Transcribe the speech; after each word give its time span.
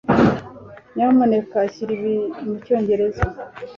Nyamuneka 0.93 1.57
shyira 1.73 1.91
ibi 1.97 2.13
mucyongereza. 2.47 3.23